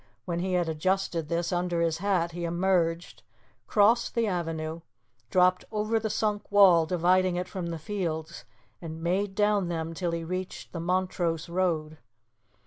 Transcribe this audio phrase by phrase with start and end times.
[0.25, 3.21] When he had adjusted this under his hat he emerged,
[3.67, 4.81] crossed the avenue,
[5.29, 8.43] dropped over the sunk wall dividing it from the fields,
[8.81, 11.99] and made down them till he reached the Montrose road.